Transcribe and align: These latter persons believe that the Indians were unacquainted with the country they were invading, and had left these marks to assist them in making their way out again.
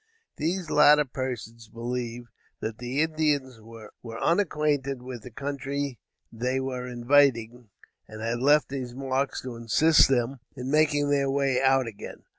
These 0.37 0.71
latter 0.71 1.05
persons 1.05 1.67
believe 1.67 2.23
that 2.59 2.79
the 2.79 3.03
Indians 3.03 3.61
were 3.61 3.91
unacquainted 4.03 5.03
with 5.03 5.21
the 5.21 5.29
country 5.29 5.99
they 6.31 6.59
were 6.59 6.87
invading, 6.87 7.69
and 8.07 8.19
had 8.19 8.39
left 8.39 8.69
these 8.69 8.95
marks 8.95 9.43
to 9.43 9.55
assist 9.57 10.07
them 10.09 10.39
in 10.55 10.71
making 10.71 11.11
their 11.11 11.29
way 11.29 11.61
out 11.61 11.85
again. 11.85 12.23